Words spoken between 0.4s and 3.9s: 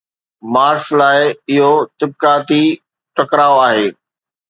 Marx لاءِ اهو طبقاتي ٽڪراءُ آهي.